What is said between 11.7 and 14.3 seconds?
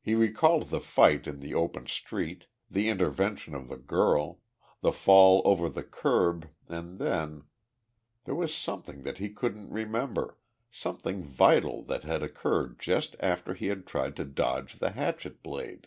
that had occurred just after he had tried to